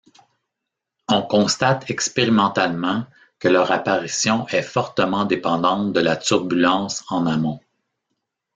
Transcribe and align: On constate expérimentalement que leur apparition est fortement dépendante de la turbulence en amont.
On 1.09 1.21
constate 1.27 1.91
expérimentalement 1.91 3.05
que 3.37 3.49
leur 3.49 3.71
apparition 3.71 4.47
est 4.47 4.63
fortement 4.63 5.25
dépendante 5.25 5.93
de 5.93 5.99
la 5.99 6.15
turbulence 6.15 7.03
en 7.11 7.27
amont. 7.27 7.59